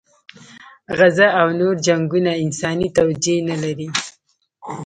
غزه 0.97 1.27
او 1.39 1.47
نور 1.59 1.75
جنګونه 1.87 2.31
انساني 2.43 2.87
توجیه 2.97 3.37
نه 3.49 3.55
لري. 3.63 3.87